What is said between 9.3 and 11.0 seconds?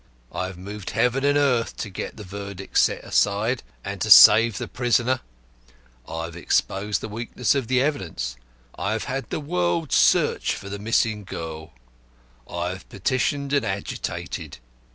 world searched for the